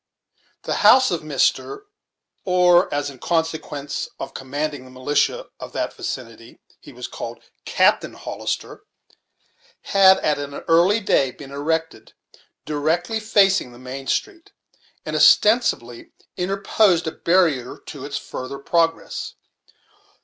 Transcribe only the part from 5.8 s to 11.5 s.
vicinity, he was called, Captain Hollister, had, at an early day,